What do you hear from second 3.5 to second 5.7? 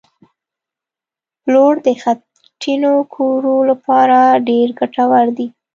لپاره ډېر ګټور دي